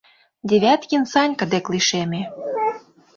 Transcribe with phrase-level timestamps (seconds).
[0.49, 2.21] —Девяткин Санька дек лишеме.